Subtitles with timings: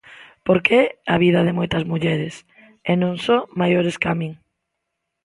[0.47, 2.35] Porque é a vida de moitas mulleres,
[2.91, 4.31] e non só maiores ca min.